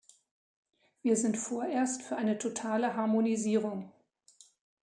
Wir 1.03 1.15
sind 1.15 1.37
vorerst 1.37 2.01
für 2.01 2.15
eine 2.15 2.39
totale 2.39 2.95
Harmonisierung. 2.95 3.91